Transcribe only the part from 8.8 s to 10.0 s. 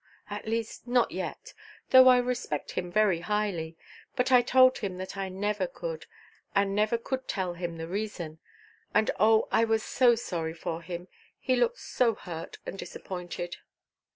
And oh, I was